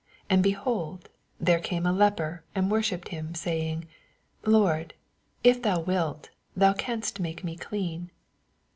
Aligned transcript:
2 0.29 0.33
And. 0.33 0.41
behold, 0.41 1.09
there 1.39 1.59
came 1.59 1.85
a 1.85 1.91
leper 1.93 2.43
and 2.55 2.71
worsnipped 2.71 3.09
him, 3.09 3.35
saying, 3.35 3.87
Lord, 4.43 4.95
if 5.43 5.61
thoa 5.61 5.79
wilt, 5.85 6.31
tnou 6.57 6.75
canst 6.75 7.19
make 7.19 7.43
me 7.43 7.55
clean. 7.55 8.09